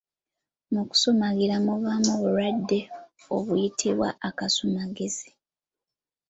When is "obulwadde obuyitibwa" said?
2.17-4.07